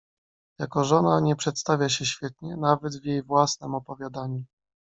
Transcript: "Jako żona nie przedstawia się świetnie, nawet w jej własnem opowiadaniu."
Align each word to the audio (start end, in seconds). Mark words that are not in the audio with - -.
"Jako 0.59 0.83
żona 0.85 1.19
nie 1.19 1.35
przedstawia 1.35 1.89
się 1.89 2.05
świetnie, 2.05 2.57
nawet 2.57 2.95
w 3.01 3.05
jej 3.05 3.23
własnem 3.23 3.75
opowiadaniu." 3.75 4.43